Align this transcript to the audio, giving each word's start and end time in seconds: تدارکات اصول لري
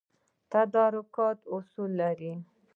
تدارکات 0.51 1.37
اصول 1.57 1.91
لري 2.01 2.33